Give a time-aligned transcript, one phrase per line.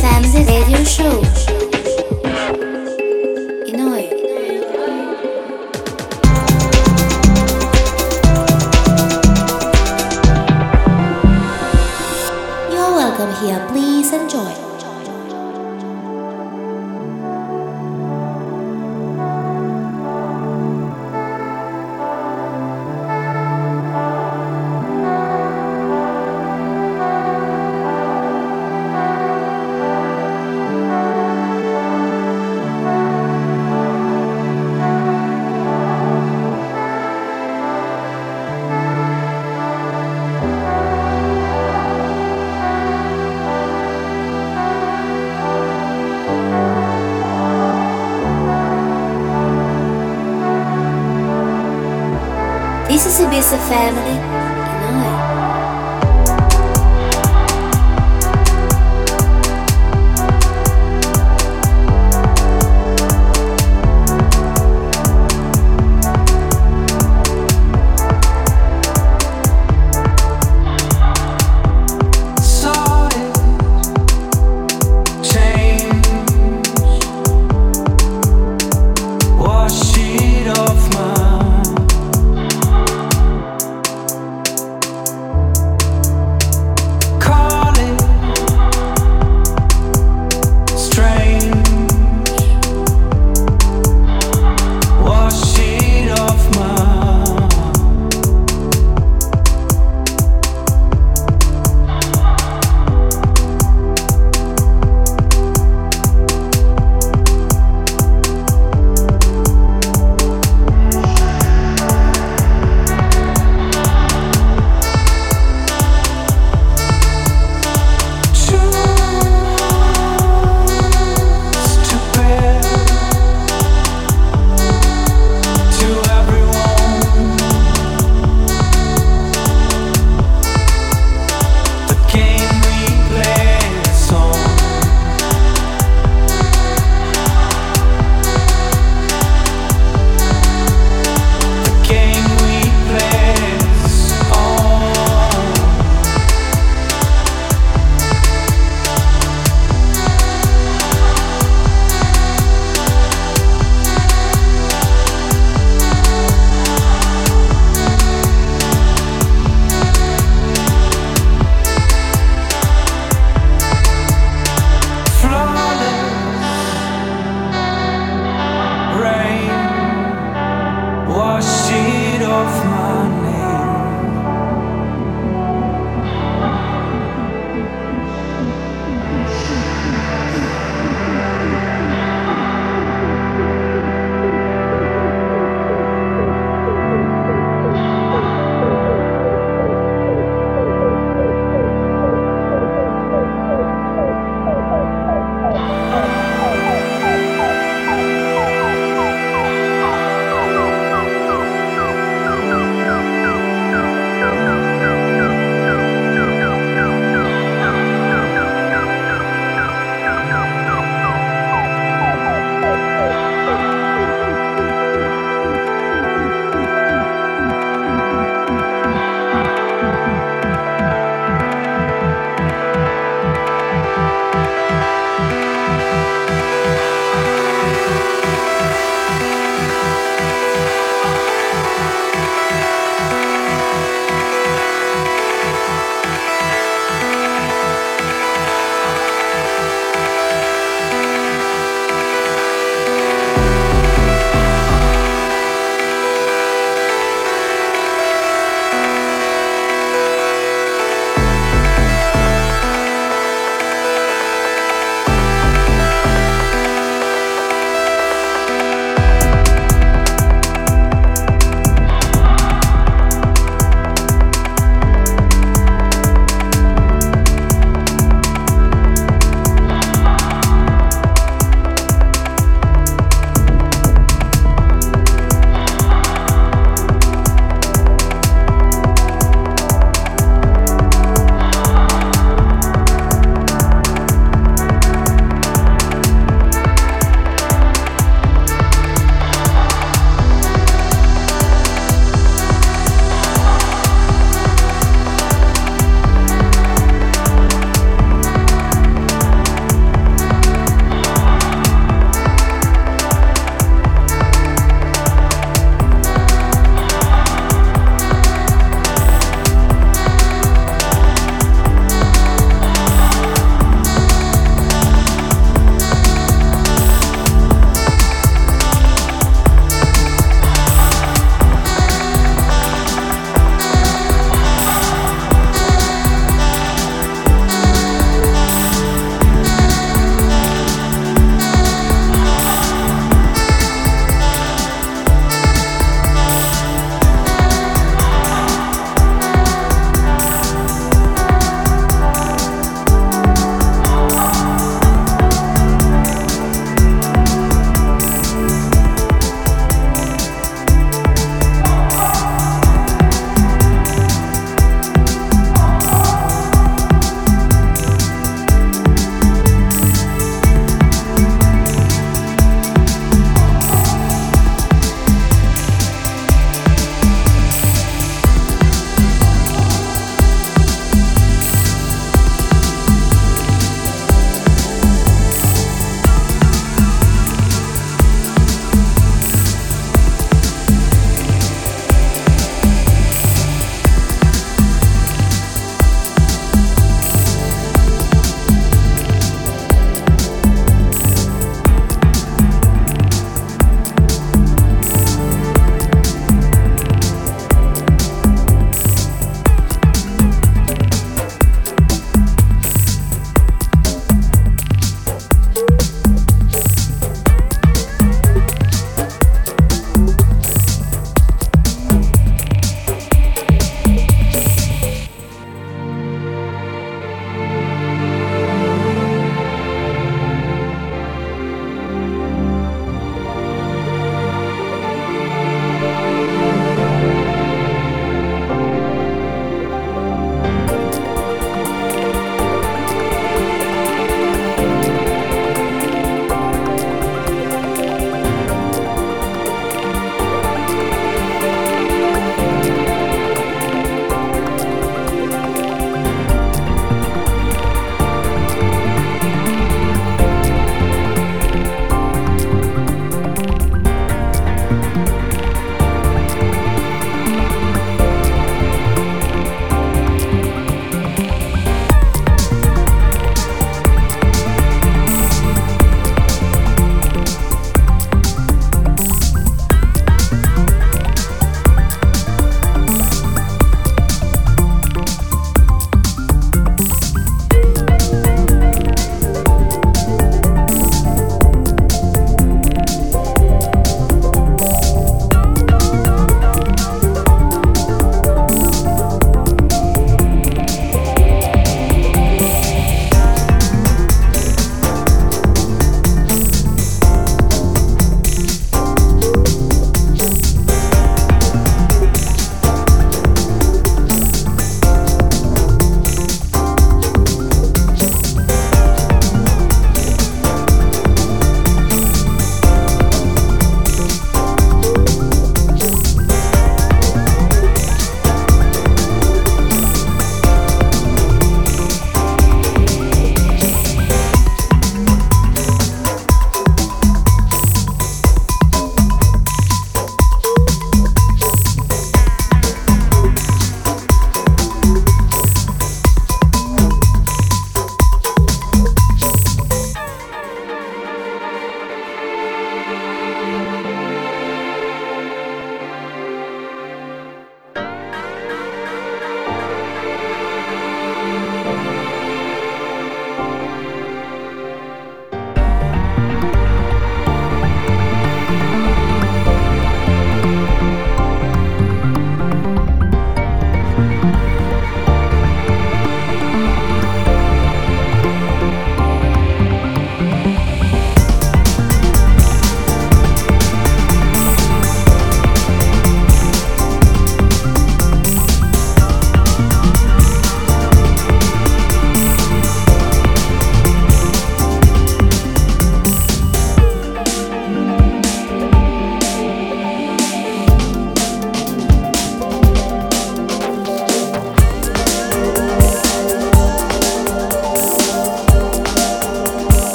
[0.00, 0.77] Family Radio.